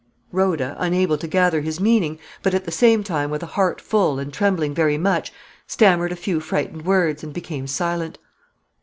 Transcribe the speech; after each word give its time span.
Rhoda, 0.31 0.75
unable 0.79 1.15
to 1.19 1.27
gather 1.27 1.61
his 1.61 1.79
meaning, 1.79 2.17
but, 2.41 2.55
at 2.55 2.65
the 2.65 2.71
same 2.71 3.03
time, 3.03 3.29
with 3.29 3.43
a 3.43 3.53
heart 3.53 3.79
full 3.79 4.17
and 4.17 4.33
trembling 4.33 4.73
very 4.73 4.97
much, 4.97 5.31
stammered 5.67 6.11
a 6.11 6.15
few 6.15 6.39
frightened 6.39 6.85
words, 6.85 7.23
and 7.23 7.31
became 7.31 7.67
silent. 7.67 8.17